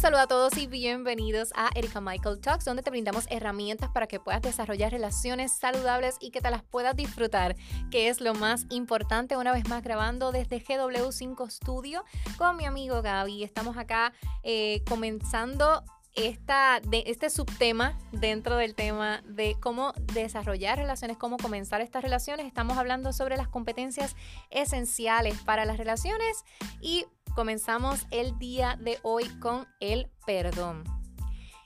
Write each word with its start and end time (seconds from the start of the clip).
saludo 0.00 0.20
a 0.22 0.26
todos 0.26 0.56
y 0.56 0.66
bienvenidos 0.66 1.52
a 1.54 1.68
Erika 1.74 2.00
Michael 2.00 2.40
Talks, 2.40 2.64
donde 2.64 2.82
te 2.82 2.88
brindamos 2.88 3.26
herramientas 3.28 3.90
para 3.90 4.06
que 4.06 4.18
puedas 4.18 4.40
desarrollar 4.40 4.92
relaciones 4.92 5.52
saludables 5.52 6.16
y 6.20 6.30
que 6.30 6.40
te 6.40 6.50
las 6.50 6.62
puedas 6.62 6.96
disfrutar, 6.96 7.54
que 7.90 8.08
es 8.08 8.22
lo 8.22 8.32
más 8.32 8.64
importante. 8.70 9.36
Una 9.36 9.52
vez 9.52 9.68
más 9.68 9.82
grabando 9.82 10.32
desde 10.32 10.64
GW5 10.64 11.50
Studio 11.50 12.02
con 12.38 12.56
mi 12.56 12.64
amigo 12.64 13.02
Gaby. 13.02 13.44
Estamos 13.44 13.76
acá 13.76 14.14
eh, 14.42 14.82
comenzando 14.88 15.84
esta, 16.14 16.80
de, 16.80 17.04
este 17.06 17.28
subtema 17.28 17.98
dentro 18.10 18.56
del 18.56 18.74
tema 18.74 19.22
de 19.26 19.56
cómo 19.60 19.92
desarrollar 20.14 20.78
relaciones, 20.78 21.18
cómo 21.18 21.36
comenzar 21.36 21.82
estas 21.82 22.02
relaciones. 22.02 22.46
Estamos 22.46 22.78
hablando 22.78 23.12
sobre 23.12 23.36
las 23.36 23.48
competencias 23.48 24.16
esenciales 24.48 25.38
para 25.42 25.66
las 25.66 25.76
relaciones 25.76 26.44
y 26.80 27.04
comenzamos 27.34 28.06
el 28.10 28.38
día 28.38 28.76
de 28.80 28.98
hoy 29.02 29.28
con 29.40 29.66
el 29.80 30.10
perdón. 30.26 30.84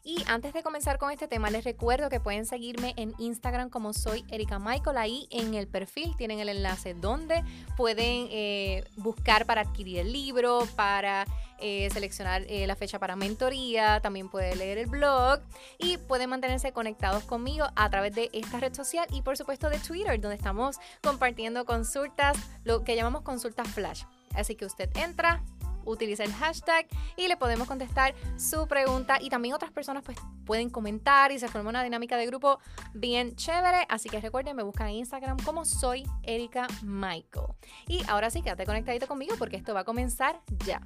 Y 0.06 0.22
antes 0.26 0.52
de 0.52 0.62
comenzar 0.62 0.98
con 0.98 1.10
este 1.10 1.28
tema, 1.28 1.48
les 1.48 1.64
recuerdo 1.64 2.10
que 2.10 2.20
pueden 2.20 2.44
seguirme 2.44 2.92
en 2.98 3.14
Instagram 3.18 3.70
como 3.70 3.94
soy 3.94 4.22
Erika 4.28 4.58
Michael. 4.58 4.98
Ahí 4.98 5.26
en 5.30 5.54
el 5.54 5.66
perfil 5.66 6.14
tienen 6.18 6.40
el 6.40 6.50
enlace 6.50 6.92
donde 6.92 7.42
pueden 7.74 8.28
eh, 8.30 8.84
buscar 8.96 9.46
para 9.46 9.62
adquirir 9.62 10.00
el 10.00 10.12
libro, 10.12 10.68
para 10.76 11.24
eh, 11.58 11.88
seleccionar 11.90 12.42
eh, 12.48 12.66
la 12.66 12.76
fecha 12.76 12.98
para 12.98 13.16
mentoría, 13.16 14.00
también 14.00 14.28
pueden 14.28 14.58
leer 14.58 14.76
el 14.76 14.86
blog 14.86 15.40
y 15.78 15.96
pueden 15.96 16.28
mantenerse 16.28 16.72
conectados 16.72 17.24
conmigo 17.24 17.66
a 17.74 17.88
través 17.88 18.14
de 18.14 18.28
esta 18.34 18.60
red 18.60 18.74
social 18.74 19.06
y 19.10 19.22
por 19.22 19.38
supuesto 19.38 19.70
de 19.70 19.78
Twitter, 19.78 20.20
donde 20.20 20.36
estamos 20.36 20.76
compartiendo 21.02 21.64
consultas, 21.64 22.36
lo 22.64 22.84
que 22.84 22.94
llamamos 22.94 23.22
consultas 23.22 23.68
flash. 23.68 24.02
Así 24.34 24.56
que 24.56 24.66
usted 24.66 24.90
entra, 24.96 25.42
utiliza 25.86 26.24
el 26.24 26.32
hashtag 26.32 26.86
y 27.16 27.28
le 27.28 27.36
podemos 27.36 27.68
contestar 27.68 28.14
su 28.36 28.66
pregunta 28.66 29.18
y 29.20 29.30
también 29.30 29.54
otras 29.54 29.72
personas 29.72 30.02
pues 30.04 30.16
pueden 30.44 30.70
comentar 30.70 31.32
y 31.32 31.38
se 31.38 31.48
forma 31.48 31.70
una 31.70 31.82
dinámica 31.82 32.16
de 32.16 32.26
grupo 32.26 32.58
bien 32.92 33.36
chévere. 33.36 33.86
Así 33.88 34.08
que 34.08 34.20
recuerden, 34.20 34.56
me 34.56 34.62
buscan 34.62 34.88
en 34.88 34.94
Instagram 34.94 35.38
como 35.44 35.64
soy 35.64 36.04
Erika 36.22 36.66
Michael. 36.82 37.46
Y 37.88 38.02
ahora 38.08 38.30
sí, 38.30 38.42
quédate 38.42 38.66
conectadito 38.66 39.06
conmigo 39.06 39.36
porque 39.38 39.56
esto 39.56 39.74
va 39.74 39.80
a 39.80 39.84
comenzar 39.84 40.40
ya. 40.64 40.80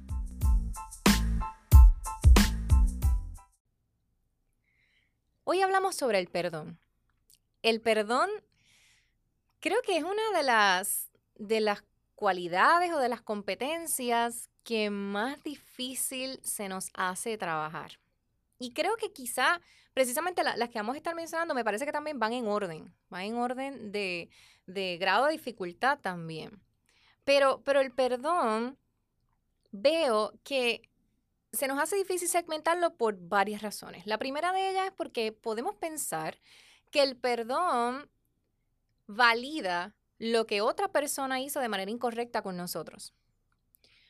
Hoy 5.43 5.61
hablamos 5.61 5.95
sobre 5.95 6.19
el 6.19 6.27
perdón. 6.27 6.79
El 7.63 7.81
perdón 7.81 8.29
creo 9.59 9.81
que 9.81 9.97
es 9.97 10.03
una 10.03 10.37
de 10.37 10.43
las, 10.43 11.09
de 11.35 11.59
las 11.59 11.83
cualidades 12.15 12.91
o 12.91 12.99
de 12.99 13.09
las 13.09 13.21
competencias 13.21 14.49
que 14.69 14.91
más 14.91 15.41
difícil 15.41 16.39
se 16.43 16.69
nos 16.69 16.91
hace 16.93 17.39
trabajar. 17.39 17.99
Y 18.59 18.71
creo 18.71 18.97
que 18.97 19.11
quizá 19.11 19.59
precisamente 19.95 20.43
las 20.43 20.69
que 20.69 20.77
vamos 20.77 20.93
a 20.93 20.97
estar 20.97 21.15
mencionando 21.15 21.55
me 21.55 21.63
parece 21.63 21.87
que 21.87 21.91
también 21.91 22.19
van 22.19 22.33
en 22.33 22.47
orden, 22.47 22.93
van 23.09 23.23
en 23.23 23.35
orden 23.37 23.91
de, 23.91 24.29
grado 24.99 25.25
de 25.25 25.31
dificultad 25.31 25.97
también. 25.97 26.61
Pero, 27.23 27.63
pero 27.63 27.81
el 27.81 27.91
perdón, 27.91 28.77
veo 29.71 30.33
que 30.43 30.87
se 31.51 31.67
nos 31.67 31.79
hace 31.79 31.95
difícil 31.95 32.29
segmentarlo 32.29 32.95
por 32.95 33.17
varias 33.17 33.63
razones. 33.63 34.05
La 34.05 34.19
primera 34.19 34.53
de 34.53 34.69
ellas 34.69 34.85
es 34.85 34.91
porque 34.91 35.31
podemos 35.31 35.77
pensar 35.77 36.37
que 36.91 37.01
el 37.01 37.17
perdón 37.17 38.07
valida 39.07 39.95
lo 40.19 40.45
que 40.45 40.61
otra 40.61 40.89
persona 40.89 41.41
hizo 41.41 41.59
de 41.59 41.69
manera 41.69 41.89
incorrecta 41.89 42.43
con 42.43 42.55
nosotros 42.55 43.15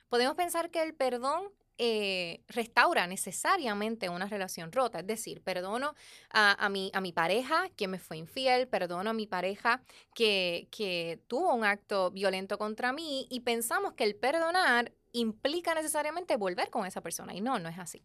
podemos 0.09 0.35
pensar 0.35 0.69
que 0.71 0.81
el 0.81 0.93
perdón 0.93 1.51
eh, 1.81 2.43
restaura 2.49 3.07
necesariamente 3.07 4.09
una 4.09 4.25
relación 4.27 4.71
rota. 4.73 4.99
Es 4.99 5.07
decir, 5.07 5.41
perdono 5.41 5.95
a, 6.29 6.67
mi, 6.69 6.91
pareja 7.13 7.69
que 7.77 7.87
me 7.87 7.99
fue 7.99 8.17
infiel, 8.17 8.67
perdono 8.67 9.11
a 9.11 9.13
mi 9.13 9.27
pareja 9.27 9.81
que, 10.13 10.67
que 10.71 11.21
tuvo 11.27 11.53
un 11.53 11.63
acto 11.63 12.11
violento 12.11 12.57
contra 12.57 12.91
mí 12.91 13.27
y 13.29 13.39
pensamos 13.39 13.93
que 13.93 14.03
el 14.03 14.15
perdonar 14.15 14.91
implica 15.13 15.73
necesariamente 15.73 16.35
volver 16.35 16.69
con 16.69 16.85
esa 16.85 17.01
persona. 17.01 17.33
Y 17.33 17.39
no, 17.39 17.59
no 17.59 17.69
es 17.69 17.79
así. 17.79 18.03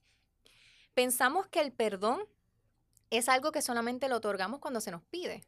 Pensamos 0.94 1.48
que 1.48 1.60
el 1.60 1.72
perdón 1.72 2.22
es 3.10 3.28
algo 3.28 3.50
que 3.50 3.60
solamente 3.60 4.08
lo 4.08 4.16
otorgamos 4.16 4.60
cuando 4.60 4.80
se 4.80 4.92
nos 4.92 5.02
pide. 5.02 5.42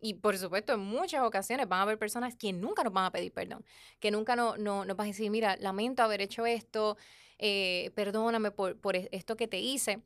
Y 0.00 0.14
por 0.14 0.38
supuesto, 0.38 0.74
en 0.74 0.80
muchas 0.80 1.22
ocasiones 1.22 1.68
van 1.68 1.80
a 1.80 1.82
haber 1.82 1.98
personas 1.98 2.34
que 2.36 2.52
nunca 2.52 2.84
nos 2.84 2.92
van 2.92 3.06
a 3.06 3.10
pedir 3.10 3.32
perdón, 3.32 3.64
que 3.98 4.10
nunca 4.10 4.36
no, 4.36 4.56
no, 4.56 4.84
nos 4.84 4.96
van 4.96 5.06
a 5.06 5.08
decir, 5.08 5.30
mira, 5.30 5.56
lamento 5.56 6.02
haber 6.02 6.20
hecho 6.20 6.46
esto, 6.46 6.96
eh, 7.38 7.90
perdóname 7.94 8.50
por, 8.50 8.78
por, 8.78 8.96
e, 8.96 9.08
esto 9.12 9.36
que 9.36 9.48
te 9.48 9.58
hice. 9.58 10.00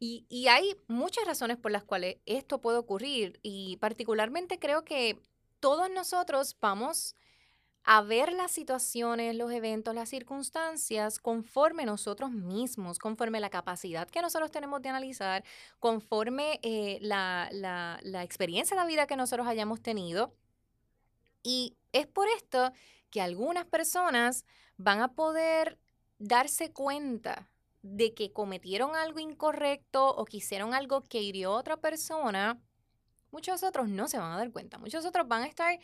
Y, 0.00 0.24
y 0.28 0.48
hay 0.48 0.76
muchas 0.86 1.24
razones 1.26 1.56
por 1.56 1.72
las 1.72 1.84
cuales 1.84 2.16
esto 2.24 2.60
puede 2.60 2.78
ocurrir 2.78 3.38
y 3.42 3.76
particularmente 3.78 4.58
creo 4.58 4.84
que 4.84 5.18
todos 5.60 5.90
nosotros 5.90 6.56
vamos 6.60 7.16
a 7.84 8.02
ver 8.02 8.32
las 8.32 8.50
situaciones, 8.50 9.34
los 9.34 9.50
eventos, 9.52 9.94
las 9.94 10.10
circunstancias 10.10 11.18
conforme 11.18 11.86
nosotros 11.86 12.30
mismos, 12.30 12.98
conforme 12.98 13.40
la 13.40 13.50
capacidad 13.50 14.08
que 14.08 14.20
nosotros 14.20 14.50
tenemos 14.50 14.82
de 14.82 14.90
analizar, 14.90 15.44
conforme 15.78 16.60
eh, 16.62 16.98
la, 17.00 17.48
la 17.52 18.22
experiencia 18.24 18.78
de 18.78 18.86
vida 18.86 19.06
que 19.06 19.16
nosotros 19.16 19.46
hayamos 19.46 19.80
tenido. 19.80 20.34
Y 21.42 21.76
es 21.92 22.06
por 22.06 22.28
esto 22.28 22.72
que 23.10 23.22
algunas 23.22 23.64
personas 23.64 24.44
van 24.76 25.00
a 25.00 25.14
poder 25.14 25.78
darse 26.18 26.72
cuenta 26.72 27.48
de 27.82 28.14
que 28.14 28.32
cometieron 28.32 28.96
algo 28.96 29.20
incorrecto 29.20 30.08
o 30.08 30.24
que 30.24 30.38
hicieron 30.38 30.74
algo 30.74 31.02
que 31.02 31.22
hirió 31.22 31.52
a 31.52 31.58
otra 31.58 31.76
persona, 31.76 32.60
muchos 33.30 33.62
otros 33.62 33.88
no 33.88 34.08
se 34.08 34.18
van 34.18 34.32
a 34.32 34.36
dar 34.36 34.50
cuenta. 34.50 34.78
Muchos 34.78 35.04
otros 35.04 35.28
van 35.28 35.42
a 35.42 35.46
estar 35.46 35.78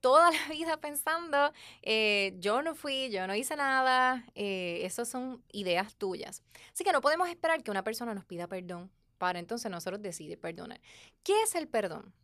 toda 0.00 0.30
la 0.30 0.38
vida 0.50 0.80
pensando, 0.80 1.52
eh, 1.82 2.34
yo 2.38 2.62
no 2.62 2.74
fui, 2.74 3.10
yo 3.10 3.26
no 3.26 3.34
hice 3.34 3.56
nada, 3.56 4.24
eh, 4.34 4.80
esas 4.82 5.08
son 5.08 5.42
ideas 5.52 5.96
tuyas. 5.96 6.42
Así 6.72 6.84
que 6.84 6.92
no 6.92 7.00
podemos 7.00 7.28
esperar 7.28 7.62
que 7.62 7.70
una 7.70 7.84
persona 7.84 8.14
nos 8.14 8.24
pida 8.24 8.46
perdón 8.46 8.90
para 9.18 9.38
entonces 9.38 9.70
nosotros 9.70 10.00
decidir 10.00 10.38
perdonar. 10.40 10.80
¿Qué 11.22 11.42
es 11.42 11.54
el 11.54 11.68
perdón? 11.68 12.14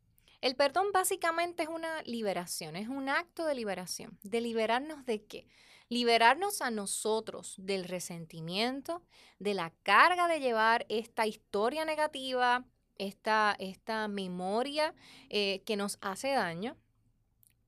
El 0.41 0.57
perdón 0.57 0.93
básicamente 0.93 1.63
es 1.63 1.69
una 1.69 2.03
liberación, 2.03 2.77
es 2.77 2.89
un 2.89 3.09
acto 3.09 3.47
de 3.47 3.55
liberación. 3.55 4.19
¿De 4.23 4.41
liberarnos 4.41 5.07
de 5.07 5.25
qué? 5.25 5.49
Liberarnos 5.89 6.61
a 6.61 6.71
nosotros 6.71 7.55
del 7.59 7.85
resentimiento, 7.85 9.03
de 9.39 9.55
la 9.55 9.73
carga 9.83 10.29
de 10.29 10.41
llevar 10.41 10.87
esta 10.89 11.27
historia 11.27 11.85
negativa, 11.85 12.65
esta, 12.97 13.57
esta 13.59 14.07
memoria 14.09 14.95
eh, 15.31 15.63
que 15.65 15.77
nos 15.77 15.99
hace 16.01 16.29
daño 16.33 16.77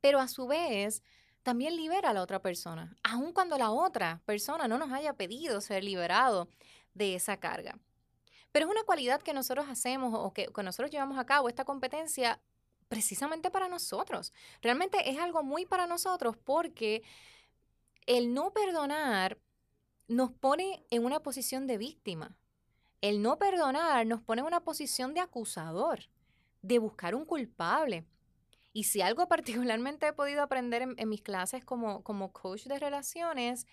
pero 0.01 0.21
a 0.21 0.29
su 0.29 0.47
vez 0.47 1.03
también 1.43 1.77
libera 1.77 2.11
a 2.11 2.12
la 2.12 2.23
otra 2.23 2.41
persona, 2.41 2.97
aun 3.03 3.33
cuando 3.33 3.57
la 3.57 3.71
otra 3.71 4.21
persona 4.25 4.67
no 4.67 4.79
nos 4.79 4.93
haya 4.93 5.12
pedido 5.12 5.61
ser 5.61 5.84
liberado 5.84 6.49
de 6.95 7.15
esa 7.15 7.37
carga. 7.37 7.79
Pero 8.53 8.67
es 8.67 8.73
una 8.73 8.84
cualidad 8.84 9.23
que 9.23 9.33
nosotros 9.33 9.67
hacemos 9.69 10.12
o 10.15 10.33
que, 10.33 10.47
que 10.47 10.62
nosotros 10.62 10.91
llevamos 10.91 11.19
a 11.19 11.27
cabo, 11.27 11.49
esta 11.49 11.65
competencia, 11.65 12.41
precisamente 12.89 13.51
para 13.51 13.69
nosotros. 13.69 14.33
Realmente 14.62 15.11
es 15.11 15.19
algo 15.19 15.43
muy 15.43 15.67
para 15.67 15.87
nosotros 15.87 16.37
porque 16.37 17.03
el 18.07 18.33
no 18.33 18.53
perdonar 18.53 19.39
nos 20.09 20.31
pone 20.33 20.84
en 20.91 21.05
una 21.05 21.21
posición 21.21 21.67
de 21.67 21.78
víctima. 21.78 22.37
El 23.01 23.23
no 23.23 23.39
perdonar 23.39 24.07
nos 24.07 24.23
pone 24.23 24.41
en 24.41 24.47
una 24.47 24.61
posición 24.61 25.15
de 25.15 25.21
acusador, 25.21 26.01
de 26.63 26.78
buscar 26.78 27.15
un 27.15 27.25
culpable. 27.25 28.05
Y 28.77 28.85
si 28.85 29.01
algo 29.01 29.27
particularmente 29.29 30.07
he 30.07 30.13
podido 30.13 30.43
aprender 30.43 30.83
en, 30.83 31.09
mis 31.09 31.23
clases 31.23 31.65
como, 31.65 32.03
como 32.03 32.31
coach 32.34 32.65
de 32.65 32.78
relaciones, 32.78 33.67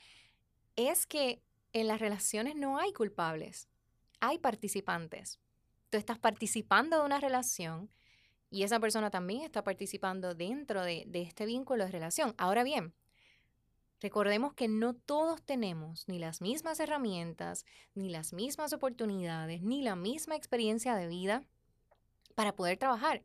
es 0.78 1.06
que 1.06 1.42
en 1.74 1.88
las 1.88 2.00
relaciones 2.00 2.56
no 2.56 2.80
hay 2.80 2.94
culpables, 2.94 3.68
hay 4.22 4.38
participantes. 4.38 5.42
Tú 5.90 5.98
estás 5.98 6.20
participando 6.20 7.00
de 7.00 7.06
una 7.06 7.20
relación 7.20 7.90
y 8.50 8.64
esa 8.64 8.80
persona 8.80 9.10
también 9.10 9.42
está 9.42 9.62
participando 9.62 10.36
dentro 10.36 10.84
de, 10.84 11.04
de 11.06 11.24
este 11.24 11.46
vínculo 11.46 11.84
de 11.84 11.92
relación. 11.92 12.34
Ahora 12.38 12.64
bien, 12.64 12.94
Recordemos 14.00 14.54
que 14.54 14.68
no 14.68 14.94
todos 14.94 15.42
tenemos 15.44 16.10
ni 16.10 16.20
las 16.20 16.42
mismas 16.42 16.78
herramientas, 16.82 17.66
ni 17.96 18.10
las 18.10 18.34
mismas 18.34 18.74
oportunidades, 18.74 19.62
ni 19.62 19.82
la 19.82 19.96
misma 19.96 20.36
experiencia 20.36 20.96
de 20.96 21.08
vida 21.08 21.46
para 22.36 22.54
poder 22.54 22.78
trabajar 22.78 23.24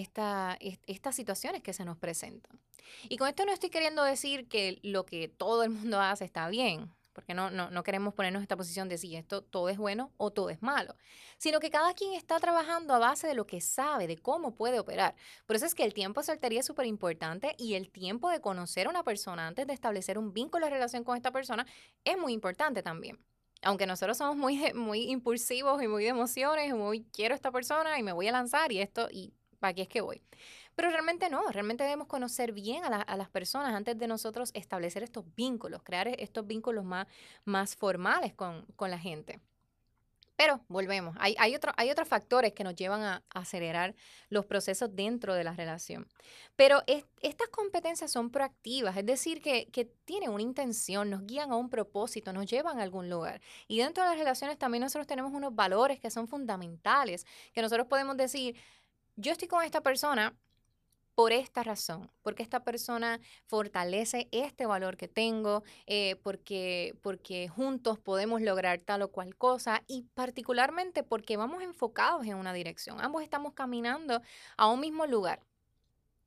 esta, 0.00 0.56
estas 0.86 1.14
situaciones 1.14 1.62
que 1.62 1.72
se 1.72 1.84
nos 1.84 1.96
presentan. 1.96 2.60
Y 3.08 3.16
con 3.16 3.28
esto 3.28 3.44
no 3.44 3.52
estoy 3.52 3.70
queriendo 3.70 4.04
decir 4.04 4.48
que 4.48 4.78
lo 4.82 5.04
que 5.04 5.28
todo 5.28 5.62
el 5.62 5.70
mundo 5.70 6.00
hace 6.00 6.24
está 6.24 6.48
bien, 6.48 6.90
porque 7.14 7.32
no, 7.32 7.50
no, 7.50 7.70
no 7.70 7.82
queremos 7.82 8.12
ponernos 8.12 8.40
en 8.40 8.42
esta 8.42 8.56
posición 8.56 8.88
de 8.88 8.98
si 8.98 9.16
esto 9.16 9.40
todo 9.42 9.68
es 9.68 9.78
bueno 9.78 10.12
o 10.16 10.30
todo 10.30 10.50
es 10.50 10.60
malo, 10.62 10.94
sino 11.38 11.60
que 11.60 11.70
cada 11.70 11.94
quien 11.94 12.12
está 12.14 12.38
trabajando 12.40 12.92
a 12.92 12.98
base 12.98 13.26
de 13.26 13.34
lo 13.34 13.46
que 13.46 13.60
sabe, 13.60 14.06
de 14.06 14.18
cómo 14.18 14.54
puede 14.54 14.80
operar. 14.80 15.14
Por 15.46 15.56
eso 15.56 15.64
es 15.64 15.74
que 15.74 15.84
el 15.84 15.94
tiempo 15.94 16.20
de 16.20 16.26
soltería 16.26 16.60
es 16.60 16.66
súper 16.66 16.86
importante 16.86 17.54
y 17.56 17.74
el 17.74 17.90
tiempo 17.90 18.28
de 18.28 18.40
conocer 18.40 18.88
a 18.88 18.90
una 18.90 19.04
persona 19.04 19.46
antes 19.46 19.66
de 19.66 19.72
establecer 19.72 20.18
un 20.18 20.32
vínculo 20.32 20.66
de 20.66 20.70
relación 20.70 21.04
con 21.04 21.16
esta 21.16 21.30
persona 21.30 21.66
es 22.04 22.18
muy 22.18 22.32
importante 22.32 22.82
también. 22.82 23.18
aunque 23.62 23.86
nosotros 23.86 24.18
somos 24.18 24.36
muy, 24.36 24.58
muy 24.74 25.10
impulsivos 25.10 25.82
y 25.82 25.88
muy 25.88 26.02
de 26.04 26.10
emociones, 26.10 26.74
muy 26.74 27.04
quiero 27.12 27.32
a 27.34 27.36
esta 27.36 27.50
persona 27.50 27.98
y 27.98 28.02
me 28.02 28.12
voy 28.12 28.28
a 28.28 28.32
lanzar 28.32 28.72
y 28.72 28.80
esto, 28.80 29.08
y 29.10 29.32
para 29.64 29.70
aquí 29.70 29.80
es 29.80 29.88
que 29.88 30.02
voy. 30.02 30.20
Pero 30.74 30.90
realmente 30.90 31.30
no, 31.30 31.48
realmente 31.48 31.84
debemos 31.84 32.06
conocer 32.06 32.52
bien 32.52 32.84
a, 32.84 33.16
las 33.16 33.28
personas 33.30 33.72
antes 33.72 33.96
de 33.96 34.06
nosotros 34.06 34.50
establecer 34.52 35.02
estos 35.02 35.24
vínculos, 35.34 35.82
crear 35.82 36.06
estos 36.08 36.46
vínculos 36.46 36.84
más, 36.84 37.06
más 37.46 37.74
formales 37.74 38.34
con, 38.34 38.66
con 38.76 38.90
la 38.90 38.98
gente. 38.98 39.40
Pero 40.36 40.60
volvemos, 40.68 41.16
hay, 41.18 41.34
hay, 41.38 41.56
hay 41.76 41.90
otros 41.90 42.08
factores 42.08 42.52
que 42.52 42.64
nos 42.64 42.74
llevan 42.74 43.02
a, 43.02 43.22
acelerar 43.30 43.94
los 44.28 44.44
procesos 44.44 44.94
dentro 44.94 45.32
de 45.32 45.44
la 45.44 45.54
relación. 45.54 46.06
Pero 46.56 46.82
estas 47.22 47.48
competencias 47.48 48.10
son 48.10 48.28
proactivas, 48.30 48.98
es 48.98 49.06
decir, 49.06 49.40
que, 49.40 49.66
que, 49.70 49.86
tienen 50.04 50.30
una 50.30 50.42
intención, 50.42 51.08
nos 51.08 51.24
guían 51.24 51.52
a 51.52 51.56
un 51.56 51.70
propósito, 51.70 52.34
nos 52.34 52.44
llevan 52.44 52.80
a 52.80 52.82
algún 52.82 53.08
lugar. 53.08 53.40
Y 53.68 53.78
dentro 53.78 54.02
de 54.02 54.10
las 54.10 54.18
relaciones 54.18 54.58
también 54.58 54.82
nosotros 54.82 55.06
tenemos 55.06 55.32
unos 55.32 55.54
valores 55.54 56.00
que 56.00 56.10
son 56.10 56.28
fundamentales, 56.28 57.24
que 57.54 57.62
nosotros 57.62 57.86
podemos 57.86 58.16
decir, 58.16 58.56
yo 59.16 59.32
estoy 59.32 59.48
con 59.48 59.64
esta 59.64 59.80
persona 59.82 60.36
por 61.14 61.32
esta 61.32 61.62
razón, 61.62 62.10
porque 62.22 62.42
esta 62.42 62.64
persona 62.64 63.20
fortalece 63.46 64.28
este 64.32 64.66
valor 64.66 64.96
que 64.96 65.08
tengo, 65.08 65.62
eh, 65.86 66.16
porque, 66.22 66.96
porque 67.02 67.48
juntos 67.48 67.98
podemos 67.98 68.42
lograr 68.42 68.80
tal 68.80 69.02
o 69.02 69.08
cual 69.12 69.36
cosa 69.36 69.82
y 69.86 70.02
particularmente 70.14 71.04
porque 71.04 71.36
vamos 71.36 71.62
enfocados 71.62 72.26
en 72.26 72.34
una 72.36 72.52
dirección. 72.52 73.00
Ambos 73.00 73.22
estamos 73.22 73.52
caminando 73.54 74.22
a 74.56 74.68
un 74.68 74.80
mismo 74.80 75.06
lugar. 75.06 75.40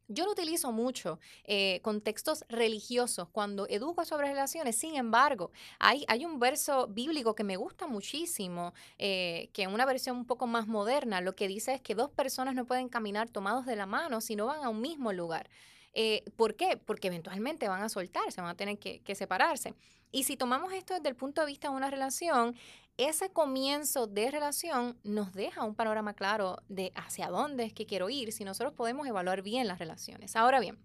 Yo 0.09 0.23
lo 0.25 0.31
utilizo 0.31 0.71
mucho 0.71 1.19
eh, 1.43 1.81
con 1.81 1.99
textos 1.99 2.45
religiosos 2.47 3.27
cuando 3.29 3.67
educo 3.67 4.05
sobre 4.05 4.27
relaciones. 4.27 4.77
Sin 4.77 4.95
embargo, 4.95 5.51
hay, 5.79 6.05
hay 6.07 6.25
un 6.25 6.39
verso 6.39 6.87
bíblico 6.87 7.35
que 7.35 7.43
me 7.43 7.57
gusta 7.57 7.87
muchísimo, 7.87 8.73
eh, 8.97 9.49
que 9.51 9.63
en 9.63 9.73
una 9.73 9.85
versión 9.85 10.15
un 10.15 10.25
poco 10.25 10.47
más 10.47 10.65
moderna 10.65 11.19
lo 11.19 11.35
que 11.35 11.49
dice 11.49 11.73
es 11.73 11.81
que 11.81 11.93
dos 11.93 12.09
personas 12.09 12.55
no 12.55 12.65
pueden 12.65 12.87
caminar 12.87 13.29
tomados 13.29 13.65
de 13.65 13.75
la 13.75 13.85
mano 13.85 14.21
si 14.21 14.37
no 14.37 14.45
van 14.45 14.63
a 14.63 14.69
un 14.69 14.79
mismo 14.79 15.11
lugar. 15.11 15.49
Eh, 15.93 16.23
¿Por 16.37 16.55
qué? 16.55 16.77
Porque 16.77 17.07
eventualmente 17.07 17.67
van 17.67 17.83
a 17.83 17.89
soltarse, 17.89 18.39
van 18.39 18.51
a 18.51 18.55
tener 18.55 18.77
que, 18.79 18.99
que 18.99 19.13
separarse. 19.13 19.73
Y 20.11 20.23
si 20.23 20.37
tomamos 20.37 20.71
esto 20.71 20.93
desde 20.93 21.09
el 21.09 21.15
punto 21.15 21.41
de 21.41 21.47
vista 21.47 21.69
de 21.69 21.75
una 21.75 21.91
relación, 21.91 22.55
ese 22.97 23.31
comienzo 23.31 24.07
de 24.07 24.31
relación 24.31 24.99
nos 25.03 25.31
deja 25.33 25.63
un 25.63 25.75
panorama 25.75 26.13
claro 26.13 26.57
de 26.67 26.91
hacia 26.95 27.29
dónde 27.29 27.63
es 27.63 27.73
que 27.73 27.85
quiero 27.85 28.09
ir 28.09 28.31
si 28.31 28.43
nosotros 28.43 28.73
podemos 28.73 29.07
evaluar 29.07 29.43
bien 29.43 29.67
las 29.67 29.79
relaciones. 29.79 30.35
Ahora 30.35 30.59
bien, 30.59 30.79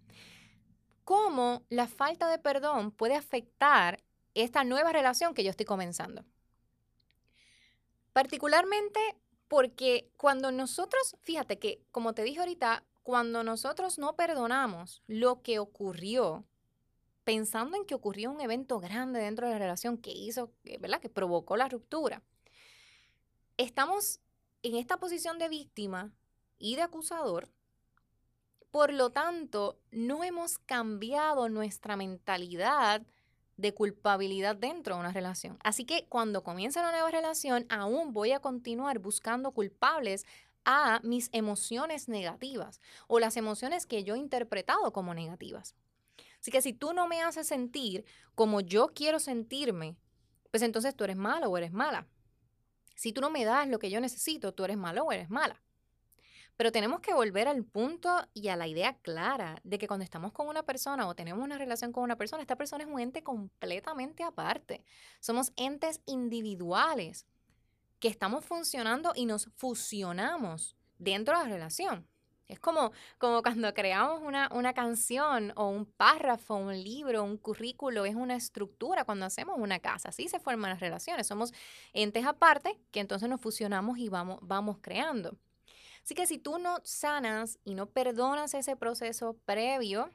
¿cómo 1.03 1.63
la 1.69 1.87
falta 1.87 2.29
de 2.29 2.37
perdón 2.37 2.91
puede 2.91 3.15
afectar 3.15 4.03
esta 4.35 4.63
nueva 4.63 4.91
relación 4.91 5.33
que 5.33 5.43
yo 5.43 5.49
estoy 5.49 5.65
comenzando? 5.65 6.23
Particularmente 8.13 8.99
porque 9.47 10.11
cuando 10.17 10.51
nosotros, 10.51 11.17
fíjate 11.21 11.57
que, 11.57 11.81
como 11.91 12.13
te 12.13 12.23
dije 12.23 12.39
ahorita, 12.39 12.83
cuando 13.01 13.43
nosotros 13.43 13.97
no 13.97 14.15
perdonamos 14.15 15.01
lo 15.07 15.41
que 15.41 15.59
ocurrió, 15.59 16.45
pensando 17.23 17.77
en 17.77 17.85
que 17.85 17.95
ocurrió 17.95 18.31
un 18.31 18.41
evento 18.41 18.79
grande 18.79 19.19
dentro 19.19 19.47
de 19.47 19.53
la 19.53 19.59
relación 19.59 19.97
que 19.97 20.11
hizo, 20.11 20.51
¿verdad? 20.79 20.99
Que 20.99 21.09
provocó 21.09 21.57
la 21.57 21.69
ruptura. 21.69 22.21
Estamos 23.57 24.19
en 24.63 24.75
esta 24.75 24.97
posición 24.97 25.37
de 25.39 25.49
víctima 25.49 26.11
y 26.57 26.75
de 26.75 26.81
acusador. 26.81 27.49
Por 28.71 28.91
lo 28.91 29.11
tanto, 29.11 29.79
no 29.91 30.23
hemos 30.23 30.57
cambiado 30.57 31.49
nuestra 31.49 31.95
mentalidad 31.95 33.03
de 33.57 33.73
culpabilidad 33.73 34.55
dentro 34.55 34.95
de 34.95 35.01
una 35.01 35.11
relación. 35.11 35.57
Así 35.63 35.85
que 35.85 36.07
cuando 36.07 36.43
comienza 36.43 36.79
una 36.79 36.91
nueva 36.91 37.11
relación, 37.11 37.65
aún 37.69 38.13
voy 38.13 38.31
a 38.31 38.39
continuar 38.39 38.99
buscando 38.99 39.51
culpables 39.51 40.25
a 40.65 40.99
mis 41.03 41.29
emociones 41.33 42.07
negativas 42.07 42.79
o 43.07 43.19
las 43.19 43.37
emociones 43.37 43.85
que 43.85 44.03
yo 44.03 44.15
he 44.15 44.19
interpretado 44.19 44.91
como 44.91 45.13
negativas. 45.13 45.75
Así 46.43 46.51
que 46.51 46.61
si 46.61 46.73
tú 46.73 46.91
no 46.91 47.07
me 47.07 47.21
haces 47.21 47.47
sentir 47.47 48.03
como 48.35 48.59
yo 48.59 48.89
quiero 48.89 49.17
sentirme, 49.17 49.95
pues 50.51 50.61
entonces 50.61 50.93
tú 50.93 51.05
eres 51.05 51.15
malo 51.15 51.49
o 51.49 51.57
eres 51.57 51.71
mala. 51.71 52.05
Si 52.95 53.13
tú 53.13 53.21
no 53.21 53.29
me 53.29 53.45
das 53.45 53.69
lo 53.69 53.79
que 53.79 53.89
yo 53.89 54.01
necesito, 54.01 54.53
tú 54.53 54.65
eres 54.65 54.75
malo 54.75 55.05
o 55.05 55.13
eres 55.13 55.29
mala. 55.29 55.63
Pero 56.57 56.73
tenemos 56.73 56.99
que 56.99 57.13
volver 57.13 57.47
al 57.47 57.63
punto 57.63 58.27
y 58.33 58.49
a 58.49 58.57
la 58.57 58.67
idea 58.67 58.97
clara 58.97 59.61
de 59.63 59.77
que 59.77 59.87
cuando 59.87 60.03
estamos 60.03 60.33
con 60.33 60.49
una 60.49 60.63
persona 60.63 61.07
o 61.07 61.15
tenemos 61.15 61.41
una 61.41 61.57
relación 61.57 61.93
con 61.93 62.03
una 62.03 62.17
persona, 62.17 62.41
esta 62.41 62.57
persona 62.57 62.83
es 62.83 62.89
un 62.89 62.99
ente 62.99 63.23
completamente 63.23 64.21
aparte. 64.21 64.83
Somos 65.21 65.53
entes 65.55 66.01
individuales 66.05 67.25
que 68.01 68.09
estamos 68.09 68.43
funcionando 68.43 69.13
y 69.15 69.27
nos 69.27 69.49
fusionamos 69.55 70.75
dentro 70.97 71.37
de 71.37 71.45
la 71.45 71.49
relación. 71.49 72.05
Es 72.53 72.59
como, 72.59 72.91
como 73.17 73.41
cuando 73.41 73.73
creamos 73.73 74.21
una, 74.21 74.47
una 74.53 74.73
canción 74.73 75.51
o 75.55 75.69
un 75.69 75.85
párrafo, 75.85 76.55
un 76.55 76.83
libro, 76.83 77.23
un 77.23 77.37
currículo, 77.37 78.05
es 78.05 78.13
una 78.13 78.35
estructura 78.35 79.05
cuando 79.05 79.25
hacemos 79.25 79.57
una 79.57 79.79
casa. 79.79 80.09
Así 80.09 80.27
se 80.27 80.39
forman 80.39 80.69
las 80.69 80.79
relaciones. 80.79 81.25
Somos 81.25 81.51
entes 81.93 82.25
aparte 82.25 82.79
que 82.91 82.99
entonces 82.99 83.27
nos 83.27 83.41
fusionamos 83.41 83.97
y 83.97 84.07
vamos, 84.09 84.37
vamos 84.43 84.77
creando. 84.81 85.35
Así 86.03 86.13
que 86.13 86.27
si 86.27 86.37
tú 86.37 86.59
no 86.59 86.77
sanas 86.83 87.57
y 87.63 87.73
no 87.73 87.87
perdonas 87.87 88.53
ese 88.53 88.75
proceso 88.75 89.35
previo, 89.45 90.11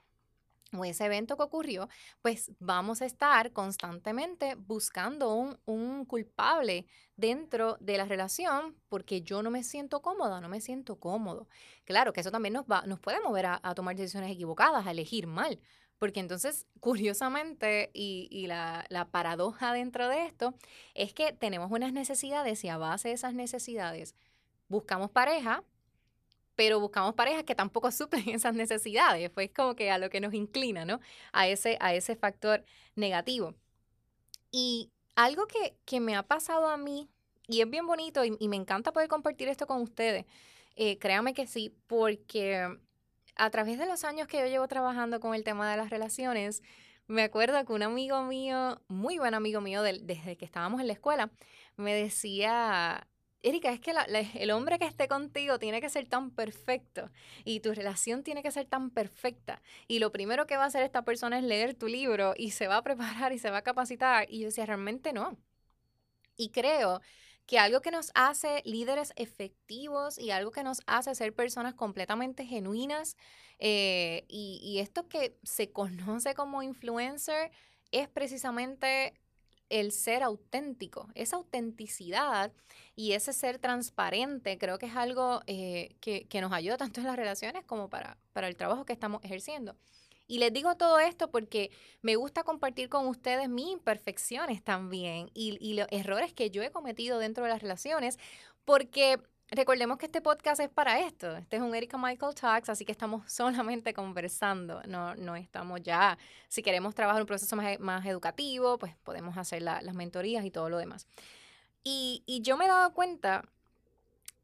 o 0.77 0.85
ese 0.85 1.07
evento 1.07 1.37
que 1.37 1.43
ocurrió, 1.43 1.89
pues 2.23 2.53
vamos 2.59 3.03
a 3.03 3.07
estar 3.07 3.53
constantemente 3.53 4.55
buscando 4.55 5.35
un, 5.35 5.59
un, 5.65 6.05
culpable 6.05 6.87
dentro 7.17 7.77
de 7.81 7.97
la 7.97 8.05
relación 8.05 8.77
porque 8.89 9.23
yo 9.23 9.43
no 9.43 9.51
me 9.51 9.65
siento 9.65 10.03
cómoda, 10.03 10.41
no 10.41 10.49
me 10.49 10.61
siento 10.61 10.97
cómodo. 10.97 11.49
Claro 11.85 12.13
que 12.13 12.21
eso 12.21 12.31
también 12.31 12.55
nos, 12.55 12.65
va, 12.67 12.83
nos 12.87 13.01
puede 13.01 13.21
mover 13.21 13.47
a, 13.47 13.75
tomar 13.75 13.97
decisiones 13.97 14.31
equivocadas, 14.31 14.87
a 14.87 14.91
elegir 14.91 15.27
mal. 15.27 15.59
Porque 15.99 16.21
entonces, 16.21 16.67
curiosamente, 16.81 17.91
y, 17.93 18.29
y 18.31 18.47
la, 18.47 18.85
la 18.89 19.11
paradoja 19.11 19.73
dentro 19.73 20.09
de 20.09 20.27
esto, 20.27 20.55
es 20.95 21.13
que 21.15 21.33
tenemos 21.33 21.71
unas 21.73 21.93
necesidades 21.93 22.63
y 22.65 22.69
a 22.69 22.79
base 22.79 23.09
de 23.09 23.15
esas 23.15 23.35
necesidades 23.35 24.15
buscamos 24.69 25.11
pareja, 25.11 25.65
pero 26.59 26.81
buscamos 26.81 27.15
parejas 27.15 27.45
que 27.45 27.55
tampoco 27.55 27.89
suplen 27.93 28.29
esas 28.31 28.53
necesidades. 28.53 29.31
Pues 29.31 29.49
como 29.55 29.77
que 29.77 29.93
a 29.93 29.99
lo 29.99 30.11
que 30.11 30.21
nos 30.21 30.35
inclina, 30.35 30.85
¿no? 30.85 30.99
A 31.33 31.47
ese, 31.47 31.79
a 31.81 31.95
ese 31.95 32.17
factor 32.17 32.65
negativo. 32.97 33.55
Y 34.51 34.91
algo 35.15 35.47
que, 35.47 35.77
que 35.85 36.01
me 36.01 36.17
ha 36.17 36.25
pasado 36.25 36.67
a 36.69 36.77
mí, 36.77 37.09
y 37.47 37.61
es 37.61 37.71
bien 37.71 37.87
bonito, 37.87 38.25
y, 38.25 38.49
me 38.49 38.57
encanta 38.57 38.93
poder 38.93 39.09
compartir 39.09 39.47
esto 39.47 39.69
con 39.69 39.81
ustedes, 39.83 40.27
eh, 40.75 40.99
créame 40.99 41.33
que 41.33 41.47
sí, 41.47 41.73
porque 41.87 42.77
a 43.37 43.51
través 43.51 43.79
de 43.79 43.87
los 43.87 44.03
años 44.03 44.27
que 44.27 44.41
yo 44.41 44.47
llevo 44.47 44.67
trabajando 44.67 45.21
con 45.21 45.37
el 45.37 45.45
tema 45.45 45.71
de 45.71 45.77
las 45.77 45.91
relaciones, 45.91 46.63
me 47.07 47.23
acuerdo 47.23 47.65
que 47.65 47.73
un 47.73 47.85
amigo 47.85 48.21
mío, 48.25 48.81
muy 48.89 49.19
buen 49.19 49.35
amigo 49.35 49.61
mío, 49.61 49.83
desde 49.83 50.37
que 50.37 50.45
estábamos 50.45 50.81
en 50.81 50.89
la 50.89 50.95
escuela, 50.95 51.31
me 51.77 51.95
decía, 51.95 53.07
Erika, 53.43 53.71
es 53.71 53.81
que 53.81 53.93
el 54.35 54.51
hombre 54.51 54.79
que 54.79 54.85
esté 54.85 55.07
contigo 55.07 55.59
tiene 55.59 55.81
que 55.81 55.89
ser 55.89 56.07
tan 56.09 56.31
perfecto 56.31 57.11
y 57.45 57.61
tu 57.61 57.73
relación 57.73 58.25
tiene 58.25 58.43
que 58.43 58.51
ser 58.51 58.67
tan 58.67 58.91
perfecta. 58.91 59.63
Y 59.87 60.01
lo 60.01 60.11
primero 60.11 60.47
que 60.47 60.57
va 60.57 60.65
a 60.65 60.67
hacer 60.67 60.83
esta 60.83 61.03
persona 61.03 61.39
es 61.39 61.45
leer 61.45 61.75
tu 61.75 61.87
libro 61.87 62.35
y 62.37 62.51
se 62.51 62.67
va 62.67 62.79
a 62.79 62.83
preparar 62.83 63.33
y 63.33 63.39
se 63.39 63.51
va 63.51 63.59
a 63.59 63.63
capacitar. 63.63 64.27
Y 64.29 64.41
yo 64.41 64.47
decía, 64.47 64.67
realmente 64.67 65.13
no. 65.13 65.37
Y 66.37 66.51
creo 66.51 67.01
que 67.47 67.59
algo 67.59 67.81
que 67.81 67.91
nos 67.91 68.11
hace 68.15 68.63
líderes 68.65 69.13
efectivos 69.17 70.19
y 70.19 70.31
algo 70.33 70.51
que 70.51 70.63
nos 70.63 70.81
hace 70.87 71.15
ser 71.15 71.35
personas 71.35 71.75
completamente 71.75 72.45
genuinas 72.45 73.17
eh, 73.59 74.25
y, 74.29 74.61
y 74.63 74.81
esto 74.81 75.09
que 75.09 75.39
se 75.43 75.73
conoce 75.73 76.35
como 76.35 76.63
influencer 76.63 77.51
es 77.91 78.09
precisamente 78.09 79.15
el 79.71 79.93
ser 79.93 80.23
auténtico, 80.23 81.09
esa 81.15 81.37
autenticidad 81.37 82.53
y 82.97 83.13
ese 83.13 83.33
ser 83.33 83.59
transparente, 83.59 84.59
creo 84.59 84.79
que 84.79 84.87
es 84.87 84.97
algo 84.97 85.43
eh, 85.47 85.97
que, 86.01 86.41
nos 86.41 86.53
ayuda 86.53 86.77
tanto 86.77 87.01
en 87.01 87.07
las 87.07 87.17
relaciones 87.17 87.65
como 87.65 87.89
para, 87.89 88.17
para 88.33 88.49
el 88.49 88.57
trabajo 88.57 88.85
que 88.85 88.93
estamos 88.93 89.23
ejerciendo. 89.25 89.77
Y 90.27 90.39
les 90.39 90.53
digo 90.53 90.77
todo 90.77 90.99
esto 90.99 91.31
porque 91.31 91.71
me 92.03 92.17
gusta 92.17 92.45
compartir 92.45 92.89
con 92.91 93.07
ustedes 93.07 93.49
mis 93.49 93.69
imperfecciones 93.69 94.63
también 94.63 95.31
y, 95.33 95.57
y 95.61 95.75
los 95.75 95.89
errores 95.91 96.35
que 96.35 96.51
yo 96.51 96.63
he 96.63 96.71
cometido 96.71 97.19
dentro 97.19 97.45
de 97.45 97.51
las 97.51 97.63
relaciones, 97.63 98.19
porque 98.67 99.19
Recordemos 99.51 99.97
que 99.97 100.07
este 100.07 100.21
podcast 100.21 100.61
es 100.61 100.69
para 100.69 101.01
esto. 101.01 101.35
Este 101.35 101.57
es 101.57 101.63
un 101.63 101.75
Erika 101.75 101.97
Michael 101.97 102.35
Talks, 102.35 102.69
así 102.69 102.85
que 102.85 102.93
estamos 102.93 103.23
solamente 103.33 103.95
conversando. 103.95 104.83
No, 104.87 105.15
no 105.17 105.37
estamos 105.37 105.81
ya. 105.83 106.19
Si 106.49 106.63
queremos 106.63 106.95
trabajar 106.95 107.23
un 107.23 107.27
proceso 107.27 107.57
más, 107.57 108.07
educativo, 108.07 108.79
pues 108.79 108.95
podemos 109.05 109.39
hacer 109.39 109.63
las 109.63 109.95
mentorías 109.95 110.45
y 110.45 110.51
todo 110.51 110.69
lo 110.69 110.77
demás. 110.77 111.07
Y, 111.83 112.23
yo 112.43 112.59
me 112.59 112.67
he 112.67 112.69
dado 112.69 112.93
cuenta 112.93 113.43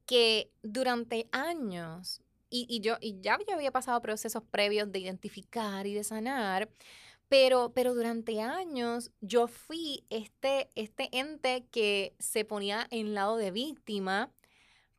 que 0.07 0.51
durante 0.63 1.29
años, 1.33 2.23
y, 2.49 2.81
yo, 2.81 2.97
y 3.01 3.21
ya 3.21 3.39
yo 3.47 3.55
había 3.55 3.73
pasado 3.73 4.01
procesos 4.01 4.43
previos 4.51 4.91
de 4.91 5.01
identificar 5.01 5.87
y 5.87 5.93
de 5.95 6.05
sanar, 6.05 6.71
Pero, 7.29 7.73
pero 7.75 7.95
durante 7.95 8.41
años 8.41 9.11
yo 9.21 9.49
fui 9.49 10.05
este, 10.09 10.71
este 10.75 11.09
ente 11.13 11.67
que 11.71 12.15
se 12.19 12.45
ponía 12.45 12.87
en 12.91 13.15
lado 13.15 13.37
de 13.37 13.51
víctima, 13.51 14.31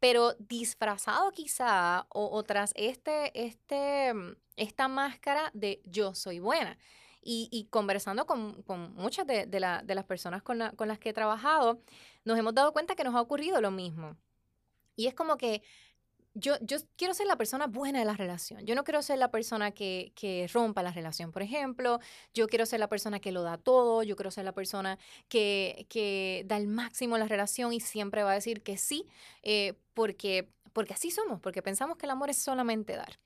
pero 0.06 0.36
disfrazado 0.38 1.32
quizá 1.32 2.06
o, 2.10 2.44
tras 2.44 2.74
este, 2.76 3.32
este, 3.34 4.14
mm, 4.14 4.36
esta 4.56 4.88
máscara 4.88 5.50
de 5.56 5.82
yo 5.84 6.14
soy 6.14 6.38
buena. 6.38 6.78
Y, 7.24 7.68
conversando 7.72 8.28
con, 8.28 8.64
muchas 8.94 9.26
de, 9.26 9.48
las 9.60 10.06
personas 10.06 10.44
con, 10.44 10.60
con 10.76 10.88
las 10.88 11.00
que 11.00 11.10
he 11.10 11.14
trabajado, 11.14 11.82
nos 12.24 12.38
hemos 12.38 12.54
dado 12.54 12.72
cuenta 12.72 12.94
que 12.94 13.04
nos 13.04 13.16
ha 13.16 13.22
ocurrido 13.22 13.62
lo 13.62 13.72
mismo. 13.72 14.16
Y 14.96 15.08
es 15.08 15.16
como 15.16 15.38
que 15.38 15.64
yo, 16.36 16.56
yo 16.62 16.78
quiero 16.98 17.14
ser 17.14 17.28
la 17.28 17.38
persona 17.38 17.66
buena 17.68 18.00
de 18.00 18.06
la 18.06 18.14
relación. 18.14 18.66
Yo 18.66 18.76
no 18.76 18.84
quiero 18.84 19.02
ser 19.02 19.18
la 19.18 19.32
persona 19.32 19.72
que, 19.72 20.12
que, 20.16 20.48
rompa 20.54 20.84
la 20.84 20.92
relación, 20.92 21.32
por 21.32 21.42
ejemplo. 21.42 22.00
Yo 22.34 22.48
quiero 22.48 22.66
ser 22.66 22.82
la 22.82 22.90
persona 22.90 23.20
que 23.20 23.32
lo 23.32 23.42
da 23.42 23.58
todo. 23.58 24.04
Yo 24.04 24.18
quiero 24.18 24.32
ser 24.32 24.44
la 24.44 24.52
persona 24.52 25.00
que, 25.30 25.88
que 25.90 26.44
da 26.46 26.58
el 26.58 26.68
máximo 26.68 27.16
en 27.16 27.22
la 27.22 27.28
relación 27.28 27.72
y 27.72 27.80
siempre 27.80 28.24
va 28.24 28.32
a 28.32 28.36
decir 28.36 28.62
que 28.64 28.78
sí, 28.78 29.08
eh, 29.44 29.74
porque, 29.94 30.50
porque 30.74 30.94
así 30.94 31.10
somos, 31.10 31.40
porque 31.40 31.62
pensamos 31.62 31.98
que 31.98 32.06
el 32.06 32.12
amor 32.12 32.30
es 32.30 32.38
solamente 32.38 32.96
dar. 32.98 33.18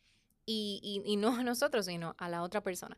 Y, 0.45 0.79
y, 0.83 1.11
y 1.11 1.17
no 1.17 1.35
a 1.35 1.43
nosotros, 1.43 1.87
sino 1.87 2.15
a 2.19 2.29
la 2.29 2.43
otra 2.43 2.61
persona. 2.61 2.97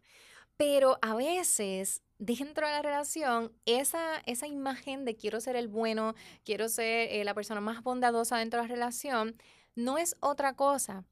Pero 0.58 1.00
a 1.02 1.16
veces 1.16 2.02
dentro 2.22 2.68
de 2.68 2.74
la 2.74 2.84
relación, 2.84 3.52
esa, 3.66 4.18
esa 4.28 4.46
imagen 4.46 5.06
de 5.06 5.16
quiero 5.16 5.42
ser 5.42 5.56
el 5.56 5.68
bueno, 5.68 6.14
quiero 6.46 6.70
ser 6.70 7.10
eh, 7.12 7.24
la 7.24 7.34
persona 7.34 7.62
más 7.62 7.82
bondadosa 7.82 8.38
dentro 8.38 8.62
de 8.62 8.68
la 8.68 8.74
relación, 8.74 9.36
no 9.84 9.98
es 9.98 10.16
otra 10.20 10.56
cosa 10.56 11.06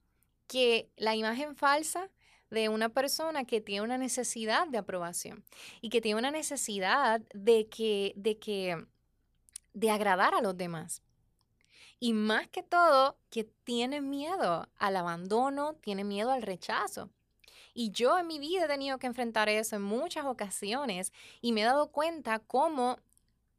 que 0.47 0.89
la 0.97 1.15
imagen 1.15 1.55
falsa 1.55 2.09
de 2.49 2.69
una 2.69 2.89
persona 2.89 3.45
que 3.45 3.61
tiene 3.61 3.83
una 3.83 3.97
necesidad 3.97 4.67
de 4.67 4.79
aprobación 4.79 5.43
y 5.81 5.89
que 5.89 6.01
tiene 6.01 6.19
una 6.19 6.31
necesidad 6.31 7.21
de 7.33 7.67
que, 7.67 8.13
de 8.15 8.39
que, 8.39 8.85
de 9.73 9.91
agradar 9.91 10.33
a 10.33 10.41
los 10.41 10.57
demás. 10.57 11.03
Y 11.99 12.13
más 12.13 12.47
que 12.47 12.63
todo, 12.63 13.17
que 13.29 13.43
tiene 13.43 14.01
miedo 14.01 14.67
al 14.77 14.95
abandono, 14.95 15.73
tiene 15.75 16.03
miedo 16.03 16.31
al 16.31 16.41
rechazo. 16.41 17.09
Y 17.73 17.91
yo 17.91 18.17
en 18.17 18.27
mi 18.27 18.39
vida 18.39 18.65
he 18.65 18.67
tenido 18.67 18.97
que 18.97 19.07
enfrentar 19.07 19.49
eso 19.49 19.75
en 19.75 19.83
muchas 19.83 20.25
ocasiones 20.25 21.13
y 21.41 21.51
me 21.51 21.61
he 21.61 21.65
dado 21.65 21.91
cuenta 21.91 22.39
cómo 22.39 22.97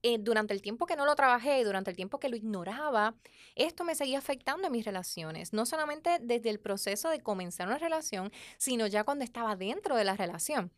eh, 0.02 0.19
durante 0.19 0.54
el 0.54 0.62
tiempo 0.62 0.87
que 0.87 0.97
no 0.97 1.04
lo 1.04 1.14
trabajé 1.14 1.62
durante 1.64 1.90
el 1.90 1.97
tiempo 1.97 2.19
que 2.19 2.28
lo 2.28 2.37
ignoraba, 2.37 3.14
esto 3.54 3.85
me 3.85 3.95
seguía 3.95 4.19
afectando 4.19 4.66
en 4.66 4.73
mis 4.73 4.85
relaciones, 4.85 5.52
no 5.52 5.66
solamente 5.66 6.19
desde 6.21 6.50
el 6.50 6.61
proceso 6.61 7.11
de 7.11 7.21
comenzar 7.21 7.66
una 7.69 7.78
relación, 7.78 8.33
sino 8.57 8.87
ya 8.87 9.04
cuando 9.04 9.25
estaba 9.25 9.57
dentro 9.57 9.97
de 9.97 10.04
la 10.04 10.16
relación. 10.16 10.73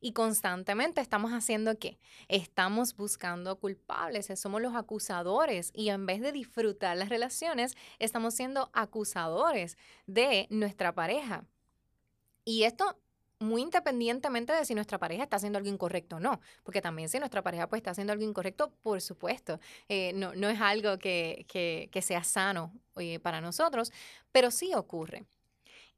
Y 0.00 0.12
constantemente 0.12 1.00
estamos 1.00 1.32
haciendo 1.32 1.78
qué? 1.78 1.98
Estamos 2.28 2.94
buscando 2.94 3.58
culpables, 3.58 4.28
eh, 4.28 4.36
somos 4.36 4.60
los 4.60 4.74
acusadores 4.74 5.70
y 5.74 5.88
en 5.88 6.04
vez 6.04 6.20
de 6.20 6.32
disfrutar 6.32 6.96
las 6.96 7.08
relaciones, 7.08 7.74
estamos 7.98 8.34
siendo 8.34 8.70
acusadores 8.74 9.78
de 10.06 10.46
nuestra 10.50 10.94
pareja. 10.94 11.46
Y 12.44 12.64
esto 12.64 12.98
muy 13.38 13.62
independientemente 13.62 14.52
de 14.52 14.64
si 14.64 14.74
nuestra 14.74 14.98
pareja 14.98 15.24
está 15.24 15.36
haciendo 15.36 15.58
algo 15.58 15.68
incorrecto 15.70 16.16
o 16.16 16.20
no, 16.20 16.40
porque 16.62 16.80
también 16.80 17.08
si 17.08 17.18
nuestra 17.18 17.42
pareja 17.42 17.68
pues 17.68 17.80
está 17.80 17.90
haciendo 17.90 18.12
algo 18.12 18.24
incorrecto, 18.24 18.70
por 18.82 19.00
supuesto, 19.00 19.60
eh, 19.88 20.12
no, 20.14 20.34
no, 20.34 20.48
es 20.48 20.60
algo 20.60 20.98
que, 20.98 21.44
que, 21.48 22.02
sea 22.02 22.24
sano 22.24 22.72
eh, 22.96 23.18
para 23.20 23.40
nosotros, 23.40 23.92
pero 24.32 24.50
sí 24.50 24.74
ocurre. 24.74 25.26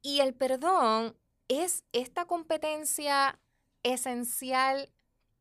Y 0.01 0.19
el 0.21 0.33
perdón 0.33 1.15
es 1.47 1.83
esta 1.93 2.25
competencia 2.25 3.39
esencial, 3.83 4.89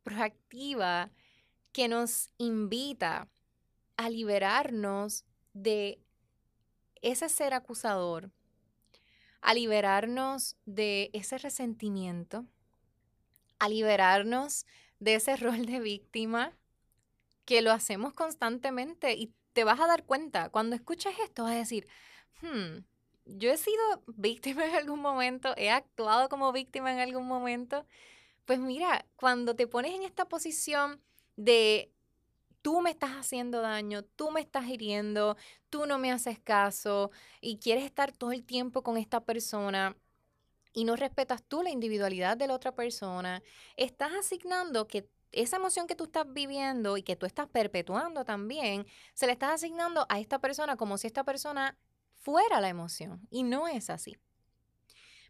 proactiva, 0.03 1.11
que 1.73 1.89
nos 1.89 2.31
invita 2.39 3.29
a 3.97 4.11
liberarnos 4.11 5.25
de 5.53 6.01
ese 7.03 7.29
ser 7.29 7.55
acusador, 7.55 8.31
a 9.41 9.55
liberarnos 9.55 10.57
de 10.67 11.11
ese 11.13 11.39
resentimiento, 11.39 12.47
a 13.59 13.69
liberarnos 13.69 14.67
de 14.99 15.15
ese 15.15 15.37
rol 15.37 15.67
de 15.67 15.81
víctima 15.81 16.57
que 17.45 17.63
lo 17.63 17.73
hacemos 17.73 18.13
constantemente 18.13 19.15
y 19.15 19.33
te 19.53 19.65
vas 19.65 19.81
a 19.81 19.87
dar 19.87 20.05
cuenta, 20.05 20.51
cuando 20.51 20.77
escuches 20.77 21.15
esto 21.25 21.45
vas 21.45 21.53
a 21.53 21.59
decir, 21.59 21.89
hmm, 22.43 22.85
yo 23.25 23.51
he 23.51 23.57
sido 23.57 24.03
víctima 24.07 24.65
en 24.67 24.75
algún 24.75 25.01
momento, 25.01 25.55
he 25.57 25.71
actuado 25.71 26.29
como 26.29 26.53
víctima 26.53 26.93
en 26.93 27.01
algún 27.01 27.27
momento. 27.27 27.87
Pues 28.45 28.59
mira, 28.59 29.05
cuando 29.17 29.55
te 29.55 29.67
pones 29.67 29.95
en 29.95 30.03
esta 30.03 30.27
posición 30.27 31.03
de 31.37 31.93
tú 32.63 32.81
me 32.81 32.91
estás 32.91 33.13
haciendo 33.13 33.61
daño, 33.61 34.03
tú 34.03 34.31
me 34.31 34.41
estás 34.41 34.67
hiriendo, 34.69 35.37
tú 35.71 35.87
no 35.87 35.99
me 35.99 36.13
haces 36.13 36.39
caso 36.39 37.11
y 37.41 37.59
quieres 37.59 37.85
estar 37.85 38.13
todo 38.13 38.33
el 38.33 38.45
tiempo 38.45 38.83
con 38.83 38.97
esta 38.97 39.21
persona 39.25 39.97
y 40.73 40.85
no 40.85 40.97
respetas 40.97 41.43
tú 41.43 41.63
la 41.63 41.71
individualidad 41.71 42.37
de 42.37 42.47
la 42.47 42.55
otra 42.55 42.75
persona, 42.75 43.43
estás 43.77 44.13
asignando 44.13 44.87
que 44.87 45.09
esa 45.33 45.57
emoción 45.57 45.87
que 45.87 45.95
tú 45.95 46.05
estás 46.05 46.33
viviendo 46.33 46.97
y 46.97 47.03
que 47.03 47.17
tú 47.17 47.27
estás 47.27 47.49
perpetuando 47.49 48.25
también, 48.25 48.87
se 49.15 49.27
le 49.27 49.33
estás 49.33 49.53
asignando 49.53 50.07
a 50.09 50.19
esta 50.21 50.39
persona 50.39 50.77
como 50.77 50.97
si 50.99 51.07
esta 51.07 51.25
persona 51.25 51.77
fuera 52.17 52.61
la 52.61 52.69
emoción 52.69 53.27
y 53.31 53.43
no 53.43 53.69
es 53.69 53.91
así. 53.91 54.17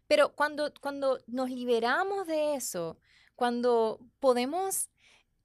Pero 0.07 0.33
cuando, 0.35 0.73
cuando 0.81 1.19
nos 1.27 1.49
liberamos 1.49 2.25
de 2.27 2.55
eso, 2.55 2.97
cuando 3.35 3.99
podemos 4.19 4.89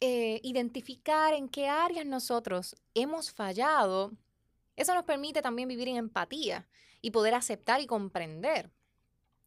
eh, 0.01 0.41
identificar 0.43 1.35
en 1.35 1.49
qué 1.49 1.69
áreas 1.69 2.07
nosotros 2.07 2.77
hemos 2.95 3.33
fallado, 3.33 4.13
eso 4.77 4.95
nos 4.95 5.05
permite 5.05 5.43
también 5.43 5.69
vivir 5.69 5.89
en 5.89 5.97
empatía 5.97 6.67
y 7.01 7.11
poder 7.11 7.35
aceptar 7.35 7.81
y 7.81 7.87
comprender 7.87 8.71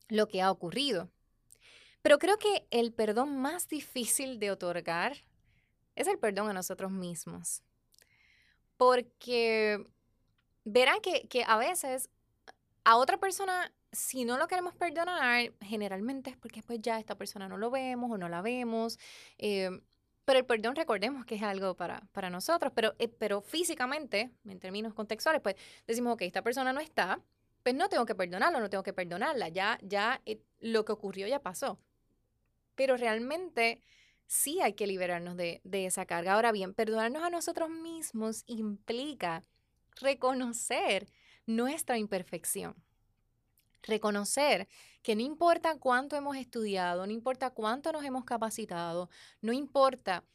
lo 0.08 0.28
que 0.28 0.42
ha 0.42 0.52
ocurrido. 0.52 1.10
Pero 2.02 2.20
creo 2.20 2.38
que 2.38 2.68
el 2.72 2.94
perdón 2.94 3.38
más 3.38 3.68
difícil 3.68 4.40
de 4.40 4.52
otorgar 4.52 5.18
es 5.96 6.08
el 6.08 6.20
perdón 6.20 6.50
a 6.50 6.54
nosotros 6.54 6.92
mismos. 6.92 7.64
Porque 8.78 9.86
verán 10.64 11.02
que, 11.02 11.28
que 11.28 11.44
a 11.44 11.58
veces 11.58 12.10
a 12.88 12.96
otra 12.96 13.18
persona, 13.18 13.74
si 13.92 14.24
no 14.24 14.38
lo 14.38 14.48
queremos 14.48 14.74
perdonar, 14.76 15.52
generalmente 15.62 16.30
es 16.30 16.38
porque 16.38 16.64
pues 16.64 16.80
ya 16.82 17.00
esta 17.00 17.16
persona 17.16 17.50
no 17.50 17.58
lo 17.58 17.70
vemos 17.70 18.10
o 18.12 18.18
no 18.18 18.30
la 18.30 18.42
vemos. 18.42 18.98
Eh, 19.38 19.82
pero 20.28 20.40
el 20.40 20.46
perdón, 20.46 20.76
recordemos 20.76 21.26
que 21.26 21.36
es 21.36 21.42
algo 21.42 21.78
para, 21.78 22.02
para 22.12 22.30
nosotros, 22.30 22.74
pero, 22.76 22.94
eh, 23.00 23.08
pero 23.08 23.40
físicamente, 23.40 24.30
en 24.44 24.60
términos 24.60 24.94
contextuales, 24.94 25.42
pues 25.42 25.56
decimos, 25.88 26.16
ok, 26.16 26.24
esta 26.24 26.42
persona 26.42 26.74
no 26.74 26.82
está, 26.82 27.22
pues 27.64 27.74
no 27.76 27.88
tengo 27.88 28.06
que 28.06 28.14
perdonarlo, 28.14 28.60
no 28.60 28.70
tengo 28.70 28.84
que 28.84 28.92
perdonarla, 28.92 29.48
ya, 29.48 29.80
ya 29.82 30.22
eh, 30.26 30.42
lo 30.60 30.84
que 30.84 30.92
ocurrió 30.92 31.28
ya 31.30 31.40
pasó. 31.40 31.80
Pero 32.76 32.98
realmente 32.98 33.80
sí 34.26 34.60
hay 34.60 34.74
que 34.74 34.86
liberarnos 34.86 35.38
de, 35.38 35.62
de 35.64 35.86
esa 35.86 36.06
carga. 36.06 36.34
Ahora 36.34 36.52
bien, 36.52 36.74
perdonarnos 36.74 37.24
a 37.24 37.30
nosotros 37.30 37.70
mismos 37.70 38.44
implica 38.48 39.46
reconocer 39.96 41.08
nuestra 41.46 41.98
imperfección. 42.00 42.76
Reconocer 43.88 44.68
que 45.02 45.16
no 45.16 45.22
importa 45.22 45.78
cuánto 45.80 46.16
hemos 46.16 46.36
estudiado, 46.36 47.06
no 47.06 47.14
importa 47.14 47.52
cuánto 47.52 47.92
nos 47.92 48.04
hemos 48.04 48.26
capacitado, 48.26 49.10
no 49.42 49.54
importa 49.54 50.26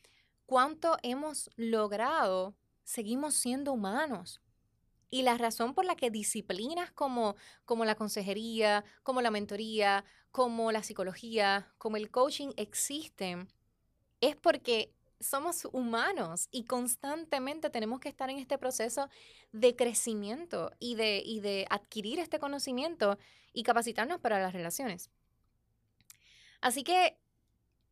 cuánto 0.47 0.97
hemos 1.03 1.51
logrado, 1.57 2.55
seguimos 2.83 3.35
siendo 3.35 3.73
humanos. 3.73 4.41
Y 5.11 5.23
la 5.23 5.37
razón 5.37 5.75
por 5.75 5.85
la 5.85 5.95
que 5.95 6.11
disciplinas 6.11 6.91
como, 6.91 7.37
como 7.67 7.85
la 7.85 7.95
consejería, 7.95 8.85
como 9.03 9.21
la 9.21 9.31
mentoría, 9.31 10.07
como 10.31 10.73
la 10.73 10.83
psicología, 10.83 11.71
como 11.77 11.99
el 11.99 12.11
coaching 12.11 12.53
existen, 12.57 13.53
es 14.23 14.37
porque 14.37 14.95
somos 15.23 15.67
humanos 15.73 16.49
y 16.51 16.65
constantemente 16.65 17.71
tenemos 17.71 18.01
que 18.01 18.09
estar 18.09 18.29
en 18.31 18.39
este 18.39 18.59
proceso 18.59 19.09
de 19.53 19.77
crecimiento 19.77 20.73
y 20.79 20.95
de, 20.97 21.23
y 21.25 21.41
de 21.41 21.67
adquirir 21.71 22.19
este 22.19 22.39
conocimiento 22.39 23.19
y 23.53 23.63
capacitarnos 23.63 24.21
para 24.21 24.41
las 24.41 24.53
relaciones. 24.53 25.11
Así 26.61 26.85
que 26.85 27.19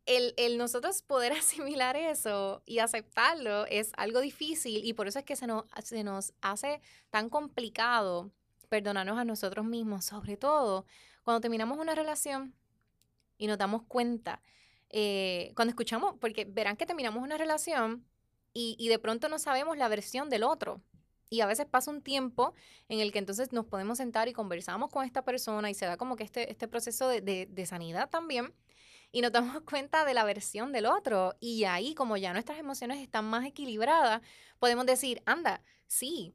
el, 0.07 0.35
el, 0.37 0.59
nosotros 0.59 1.03
poder 1.03 1.33
asimilar 1.35 1.97
eso 1.97 2.63
y 2.67 2.79
aceptarlo 2.79 3.67
es 3.67 3.93
algo 3.97 4.21
difícil 4.21 4.85
y 4.85 4.95
por 4.95 5.09
eso 5.09 5.19
es 5.19 5.25
que 5.25 5.37
se 5.37 5.47
nos, 5.47 5.65
se 5.85 6.05
nos 6.05 6.33
hace 6.41 6.81
tan 7.11 7.29
complicado 7.29 8.31
perdonarnos 8.69 9.19
a 9.19 9.25
nosotros 9.25 9.65
mismos, 9.65 10.05
sobre 10.05 10.37
todo 10.37 10.87
cuando 11.23 11.41
terminamos 11.41 11.79
una 11.79 11.95
relación 11.95 12.55
y 13.37 13.47
nos 13.47 13.59
damos 13.59 13.83
cuenta 13.83 14.41
eh, 14.90 15.52
cuando 15.56 15.70
escuchamos, 15.70 16.16
porque 16.20 16.44
verán 16.44 16.76
que 16.76 16.87
terminamos 16.87 17.23
una 17.23 17.38
relación 17.38 18.04
y, 18.52 18.76
y, 18.78 18.88
de 18.88 18.99
pronto 18.99 19.28
no 19.28 19.38
sabemos 19.38 19.76
la 19.76 19.88
versión 19.88 20.28
del 20.30 20.42
otro. 20.42 20.82
Y 21.30 21.42
a 21.42 21.47
veces 21.47 21.66
pasa 21.66 21.92
un 21.92 22.02
tiempo 22.02 22.54
en 22.88 22.99
el 22.99 23.12
que 23.12 23.20
entonces 23.20 23.52
nos 23.52 23.66
podemos 23.66 23.99
sentar 23.99 24.26
y 24.28 24.32
conversamos 24.32 24.90
con 24.90 25.04
esta 25.04 25.23
persona 25.23 25.70
y 25.70 25.75
se 25.75 25.87
da 25.87 25.97
como 25.97 26.16
que 26.16 26.25
este, 26.25 26.50
este 26.50 26.66
proceso 26.66 27.09
de, 27.09 27.20
de, 27.20 27.47
de 27.47 27.66
sanidad 27.66 28.11
también. 28.11 28.52
y 29.12 29.20
nos 29.23 29.32
damos 29.32 29.61
cuenta 29.62 30.04
de 30.04 30.14
la 30.14 30.25
versión 30.25 30.73
del 30.73 30.87
otro. 30.87 31.37
Y 31.40 31.64
ahí, 31.64 31.94
como 31.94 32.16
ya 32.16 32.32
nuestras 32.32 32.59
emociones 32.59 32.99
están 32.99 33.25
más 33.26 33.47
equilibradas, 33.47 34.23
podemos 34.59 34.87
decir, 34.87 35.23
anda, 35.26 35.62
sí, 35.87 36.35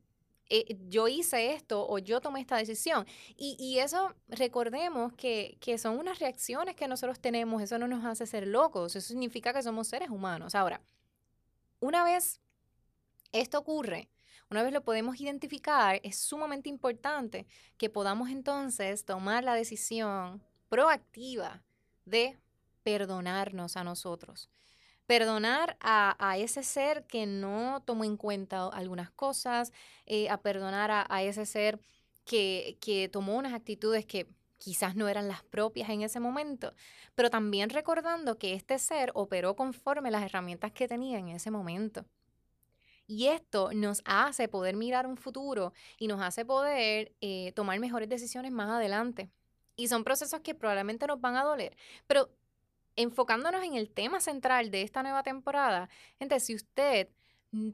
eh, 0.50 0.78
yo 0.88 1.08
hice 1.08 1.54
esto 1.54 1.88
o 1.88 1.98
yo 1.98 2.22
tomé 2.22 2.40
esta 2.40 2.58
decisión. 2.58 3.06
Y, 3.38 3.80
eso, 3.80 4.14
recordemos 4.28 5.14
que, 5.14 5.58
que, 5.60 5.78
son 5.78 5.98
unas 5.98 6.20
reacciones 6.20 6.76
que 6.76 6.88
nosotros 6.88 7.20
tenemos, 7.20 7.62
eso 7.62 7.78
no 7.80 7.88
nos 7.88 8.06
hace 8.06 8.26
ser 8.26 8.48
locos, 8.48 8.96
eso 8.96 9.08
significa 9.08 9.54
que 9.54 9.64
somos 9.64 9.88
seres 9.88 10.10
humanos. 10.10 10.56
Ahora, 10.56 10.82
una 11.80 12.04
vez 12.04 12.40
esto 13.32 13.60
ocurre, 13.60 14.10
una 14.50 14.64
vez 14.64 14.72
lo 14.72 14.84
podemos 14.84 15.20
identificar, 15.20 16.00
es 16.04 16.18
sumamente 16.18 16.70
importante 16.70 17.48
que 17.78 17.90
podamos 17.90 18.30
entonces 18.30 19.06
tomar 19.06 19.44
la 19.44 19.56
decisión 19.56 20.44
proactiva 20.70 21.64
de 22.06 22.38
perdonarnos 22.84 23.78
a 23.78 23.84
nosotros. 23.84 24.50
Perdonar 25.08 25.78
a, 25.82 26.38
ese 26.38 26.64
ser 26.64 27.06
que 27.06 27.26
no 27.26 27.82
tomó 27.86 28.04
en 28.04 28.18
cuenta 28.18 28.68
algunas 28.68 29.12
cosas, 29.12 29.72
eh, 30.06 30.30
a 30.30 30.42
perdonar 30.42 30.90
a, 30.92 31.24
ese 31.24 31.46
ser 31.46 31.80
que, 32.26 32.78
que 32.82 33.08
tomó 33.10 33.36
unas 33.36 33.54
actitudes 33.54 34.06
que 34.06 34.28
quizás 34.58 34.96
no 34.96 35.08
eran 35.08 35.28
las 35.28 35.44
propias 35.44 35.90
en 35.90 36.02
ese 36.02 36.20
momento, 36.20 36.74
pero 37.14 37.30
también 37.30 37.70
recordando 37.70 38.38
que 38.38 38.54
este 38.54 38.80
ser 38.80 39.12
operó 39.14 39.56
conforme 39.56 40.10
las 40.10 40.24
herramientas 40.24 40.72
que 40.72 40.88
tenía 40.88 41.20
en 41.20 41.30
ese 41.30 41.52
momento. 41.52 42.06
Y 43.08 43.28
esto 43.28 43.70
nos 43.74 44.02
hace 44.06 44.48
poder 44.48 44.76
mirar 44.76 45.06
un 45.06 45.18
futuro 45.18 45.74
y 46.00 46.08
nos 46.08 46.22
hace 46.22 46.44
poder 46.46 47.14
eh, 47.22 47.52
tomar 47.54 47.80
mejores 47.80 48.10
decisiones 48.10 48.52
más 48.52 48.70
adelante. 48.70 49.30
Y 49.76 49.88
son 49.90 50.04
procesos 50.04 50.40
que 50.40 50.56
probablemente 50.56 51.06
nos 51.06 51.22
van 51.22 51.36
a 51.36 51.44
doler. 51.44 51.78
Pero 52.08 52.30
enfocándonos 52.96 53.64
en 53.64 53.76
el 53.76 53.90
tema 53.90 54.20
central 54.20 54.72
de 54.72 54.82
esta 54.82 55.04
nueva 55.04 55.24
temporada, 55.24 55.90
gente, 56.20 56.40
si 56.40 56.56
usted 56.56 57.10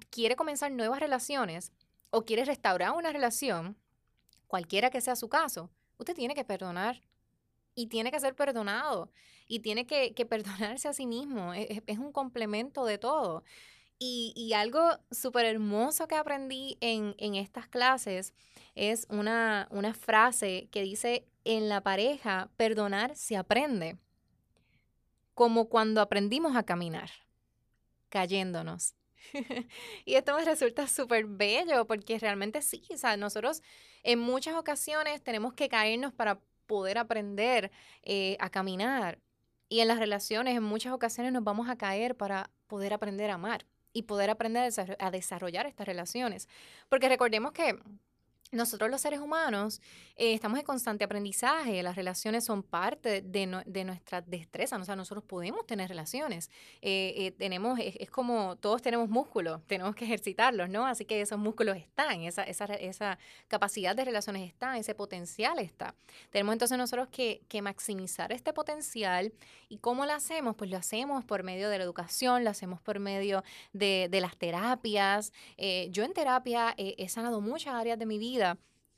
quiere 0.10 0.36
comenzar 0.36 0.72
nuevas 0.72 1.00
relaciones 1.00 1.72
o 2.10 2.24
quiere 2.24 2.46
restaurar 2.46 2.92
una 2.92 3.12
relación, 3.12 3.78
cualquiera 4.48 4.90
que 4.90 5.02
sea 5.02 5.16
su 5.16 5.30
caso, 5.30 5.70
usted 5.98 6.16
tiene 6.16 6.36
que 6.36 6.44
perdonar 6.44 7.02
y 7.74 7.88
tiene 7.88 8.12
que 8.12 8.20
ser 8.20 8.36
perdonado 8.36 9.12
y 9.48 9.60
tiene 9.60 9.86
que, 9.86 10.14
perdonarse 10.30 10.88
a 10.88 10.94
sí 10.94 11.06
mismo. 11.06 11.54
Es, 11.54 11.82
es 11.86 11.98
un 11.98 12.12
complemento 12.12 12.86
de 12.86 12.98
todo. 12.98 13.44
Y, 14.04 14.54
algo 14.56 14.98
súper 15.12 15.46
hermoso 15.46 16.08
que 16.08 16.16
aprendí 16.16 16.76
en, 16.82 17.36
estas 17.36 17.68
clases 17.68 18.34
es 18.74 19.06
una, 19.12 19.68
una 19.70 19.94
frase 19.94 20.70
que 20.72 20.82
dice, 20.82 21.28
en 21.46 21.70
la 21.70 21.82
pareja, 21.82 22.50
perdonar 22.58 23.16
se 23.16 23.38
aprende, 23.38 24.00
como 25.34 25.70
cuando 25.70 26.02
aprendimos 26.02 26.56
a 26.56 26.64
caminar, 26.64 27.10
cayéndonos. 28.10 28.96
y 30.06 30.16
esto 30.16 30.36
me 30.36 30.44
resulta 30.44 30.88
súper 30.88 31.26
bello 31.26 31.86
porque 31.86 32.20
realmente 32.20 32.62
sí, 32.62 32.84
o 32.94 32.98
sea, 32.98 33.18
nosotros 33.18 33.62
en 34.04 34.20
muchas 34.20 34.56
ocasiones 34.56 35.22
tenemos 35.22 35.54
que 35.54 35.70
caernos 35.70 36.14
para 36.14 36.40
poder 36.66 36.98
aprender 36.98 37.72
eh, 38.04 38.38
a 38.40 38.50
caminar. 38.50 39.20
Y 39.70 39.80
en 39.80 39.88
las 39.88 40.00
relaciones 40.00 40.58
en 40.58 40.64
muchas 40.64 40.94
ocasiones 40.94 41.32
nos 41.32 41.44
vamos 41.44 41.70
a 41.70 41.78
caer 41.78 42.16
para 42.16 42.50
poder 42.68 42.94
aprender 42.94 43.30
a 43.30 43.36
amar 43.36 43.66
y 43.94 44.04
poder 44.04 44.30
aprender 44.30 44.72
a 45.00 45.12
desarrollar 45.12 45.66
estas 45.66 45.88
relaciones. 45.88 46.48
Porque 46.90 47.10
recordemos 47.10 47.52
que 47.52 47.78
nosotros 48.52 48.90
los 48.90 49.02
seres 49.02 49.20
humanos 49.20 49.82
eh, 50.16 50.34
estamos 50.34 50.60
en 50.60 50.66
constante 50.66 51.06
aprendizaje, 51.06 51.82
las 51.84 51.96
relaciones 51.96 52.44
son 52.44 52.64
parte 52.64 53.22
de, 53.22 53.64
de 53.66 53.84
nuestra 53.86 54.22
destreza, 54.22 54.78
o 54.78 54.84
sea, 54.84 54.96
nosotros 54.96 55.24
podemos 55.24 55.66
tener 55.66 55.90
relaciones, 55.90 56.50
eh, 56.82 57.14
eh, 57.16 57.32
tenemos, 57.32 57.80
es, 57.80 58.10
como 58.12 58.58
todos 58.58 58.82
tenemos 58.82 59.10
músculos, 59.10 59.62
tenemos 59.68 59.96
que 59.96 60.06
ejercitarlos, 60.06 60.70
¿no? 60.70 60.86
Así 60.86 61.06
que 61.06 61.22
esos 61.22 61.40
músculos 61.40 61.78
están, 61.78 62.22
esa, 62.22 62.44
esa, 62.44 62.66
esa 62.66 63.18
capacidad 63.48 63.96
de 63.96 64.04
relaciones 64.04 64.48
está, 64.48 64.78
ese 64.78 64.96
potencial 64.96 65.60
está. 65.60 65.96
Tenemos 66.30 66.54
entonces 66.54 66.78
nosotros 66.78 67.08
que, 67.10 67.44
que 67.48 67.62
maximizar 67.62 68.34
este 68.34 68.52
potencial 68.52 69.34
y 69.70 69.78
¿cómo 69.78 70.06
lo 70.06 70.14
hacemos? 70.14 70.56
Pues 70.56 70.70
lo 70.70 70.78
hacemos 70.78 71.24
por 71.24 71.44
medio 71.44 71.70
de 71.70 71.78
la 71.78 71.84
educación, 71.86 72.44
lo 72.44 72.50
hacemos 72.50 72.82
por 72.82 73.00
medio 73.00 73.44
de, 73.72 74.08
de 74.12 74.22
las 74.22 74.36
terapias. 74.38 75.32
yo 75.90 76.04
en 76.04 76.14
terapia 76.14 76.74
he 76.78 77.08
sanado 77.08 77.40
muchas 77.40 77.76
áreas 77.76 77.98
de 77.98 78.06
mi 78.06 78.18
vida 78.18 78.41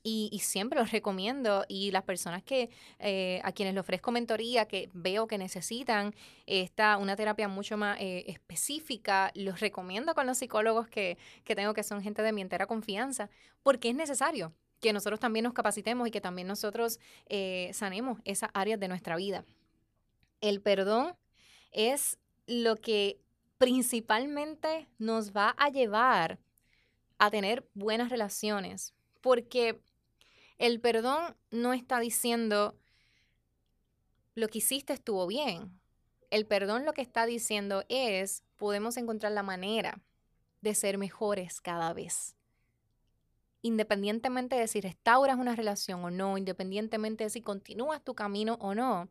y, 0.03 0.37
siempre 0.39 0.77
los 0.77 0.91
recomiendo 0.91 1.63
y 1.69 1.91
las 1.91 2.03
personas 2.03 2.43
que 2.43 2.69
eh, 2.99 3.39
a 3.43 3.53
quienes 3.53 3.73
le 3.73 3.79
ofrezco 3.79 4.11
mentoría 4.11 4.67
que 4.67 4.89
veo 4.93 5.27
que 5.27 5.37
necesitan 5.37 6.13
esta 6.45 6.97
una 6.97 7.15
terapia 7.15 7.47
mucho 7.47 7.77
más 7.77 7.97
eh, 8.01 8.25
específica 8.27 9.31
los 9.33 9.61
recomiendo 9.61 10.13
con 10.13 10.27
los 10.27 10.37
psicólogos 10.37 10.89
que, 10.89 11.17
tengo 11.45 11.73
que 11.73 11.83
son 11.83 12.03
gente 12.03 12.21
de 12.21 12.33
mi 12.33 12.41
entera 12.41 12.67
confianza 12.67 13.29
porque 13.63 13.89
es 13.89 13.95
necesario 13.95 14.53
que 14.81 14.91
nosotros 14.91 15.21
también 15.21 15.43
nos 15.43 15.53
capacitemos 15.53 16.05
y 16.09 16.11
que 16.11 16.19
también 16.19 16.49
nosotros 16.49 16.99
eh, 17.27 17.69
sanemos 17.73 18.19
esas 18.25 18.49
áreas 18.53 18.81
de 18.81 18.89
nuestra 18.89 19.15
vida. 19.15 19.45
El 20.41 20.59
perdón 20.59 21.15
es 21.71 22.19
lo 22.47 22.75
que 22.75 23.21
principalmente 23.57 24.89
nos 24.97 25.31
va 25.31 25.55
a 25.57 25.69
llevar 25.69 26.37
a 27.17 27.31
tener 27.31 27.65
buenas 27.73 28.09
relaciones 28.09 28.93
porque 29.23 29.81
el 30.59 30.79
perdón 30.81 31.35
no 31.49 31.73
está 31.73 31.99
diciendo 31.99 32.75
lo 34.35 34.49
que 34.49 34.59
hiciste 34.59 34.93
estuvo 34.93 35.25
bien. 35.25 35.79
El 36.29 36.45
perdón 36.45 36.85
lo 36.85 36.93
que 36.93 37.01
está 37.01 37.25
diciendo 37.25 37.83
es 37.87 38.43
podemos 38.57 38.97
encontrar 38.97 39.31
la 39.31 39.41
manera 39.41 40.01
de 40.61 40.75
ser 40.75 40.97
mejores 40.97 41.61
cada 41.61 41.93
vez. 41.93 42.35
Independientemente 43.61 44.57
de 44.57 44.67
si 44.67 44.81
restauras 44.81 45.37
una 45.37 45.55
relación 45.55 46.03
o 46.03 46.11
no, 46.11 46.37
independientemente 46.37 47.23
de 47.23 47.29
si 47.29 47.41
continúas 47.41 48.03
tu 48.03 48.15
camino 48.15 48.57
o 48.59 48.75
no, 48.75 49.07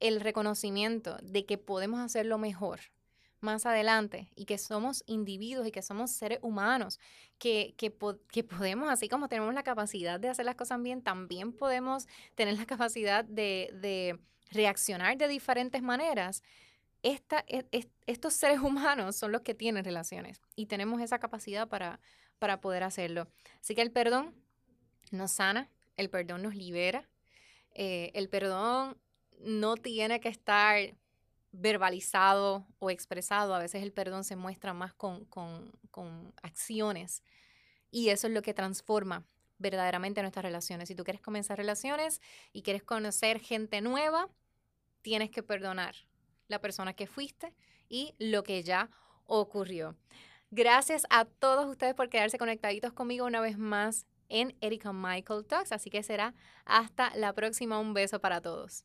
el 0.00 0.20
reconocimiento 0.20 1.16
de 1.22 1.46
que 1.46 1.56
podemos 1.56 2.00
hacerlo 2.00 2.36
mejor 2.36 2.80
más 3.44 3.66
adelante 3.66 4.28
y 4.34 4.46
que 4.46 4.58
somos 4.58 5.04
individuos 5.06 5.66
y 5.66 5.70
que 5.70 5.82
somos 5.82 6.10
seres 6.10 6.38
humanos, 6.42 6.98
que, 7.38 7.74
que, 7.76 7.90
podemos, 7.90 8.90
así 8.90 9.08
como 9.08 9.28
tenemos 9.28 9.54
la 9.54 9.62
capacidad 9.62 10.18
de 10.18 10.28
hacer 10.28 10.44
las 10.44 10.56
cosas 10.56 10.82
bien, 10.82 11.02
también 11.02 11.52
podemos 11.52 12.06
tener 12.34 12.58
la 12.58 12.66
capacidad 12.66 13.24
de, 13.24 13.70
de 13.74 14.18
reaccionar 14.50 15.16
de 15.16 15.28
diferentes 15.28 15.82
maneras. 15.82 16.42
E, 17.02 17.20
estos 18.06 18.32
seres 18.34 18.58
humanos 18.62 19.16
son 19.16 19.30
los 19.32 19.42
que 19.42 19.54
tienen 19.54 19.84
relaciones 19.84 20.40
y 20.56 20.66
tenemos 20.66 21.00
esa 21.00 21.18
capacidad 21.18 21.68
para, 21.68 22.00
para 22.38 22.60
poder 22.60 22.82
hacerlo. 22.82 23.28
Así 23.60 23.74
que 23.74 23.82
el 23.82 23.92
perdón 23.92 24.34
nos 25.10 25.32
sana, 25.32 25.70
el 25.96 26.10
perdón 26.10 26.42
nos 26.42 26.54
libera, 26.54 27.08
eh, 27.74 28.10
el 28.14 28.28
perdón 28.28 28.96
no 29.40 29.76
tiene 29.76 30.20
que 30.20 30.28
estar 30.28 30.94
verbalizado 31.56 32.66
o 32.80 32.90
expresado, 32.90 33.54
a 33.54 33.60
veces 33.60 33.82
el 33.82 33.92
perdón 33.92 34.24
se 34.24 34.34
muestra 34.34 34.74
más 34.74 34.92
con, 34.92 35.28
acciones 36.42 37.22
y 37.90 38.08
eso 38.08 38.26
es 38.26 38.32
lo 38.32 38.42
que 38.42 38.54
transforma 38.54 39.24
verdaderamente 39.58 40.20
nuestras 40.20 40.44
relaciones. 40.44 40.88
Si 40.88 40.96
tú 40.96 41.04
quieres 41.04 41.22
comenzar 41.22 41.56
relaciones 41.56 42.20
y 42.52 42.62
quieres 42.62 42.82
conocer 42.82 43.38
gente 43.38 43.80
nueva, 43.80 44.28
tienes 45.02 45.30
que 45.30 45.44
perdonar 45.44 45.94
la 46.48 46.60
persona 46.60 46.92
que 46.92 47.06
fuiste 47.06 47.54
y 47.88 48.14
lo 48.18 48.42
que 48.42 48.62
ya 48.64 48.90
ocurrió. 49.26 49.96
Gracias 50.50 51.06
a 51.08 51.24
todos 51.24 51.66
ustedes 51.66 51.94
por 51.94 52.08
quedarse 52.08 52.36
conectaditos 52.36 52.92
conmigo 52.92 53.26
una 53.26 53.40
vez 53.40 53.58
más 53.58 54.06
en 54.28 54.56
Erika 54.60 54.92
Michael 54.92 55.46
Talks, 55.46 55.70
así 55.70 55.88
que 55.88 56.02
será 56.02 56.34
hasta 56.64 57.14
la 57.14 57.32
próxima. 57.32 57.78
Un 57.78 57.94
beso 57.94 58.20
para 58.20 58.40
todos. 58.40 58.84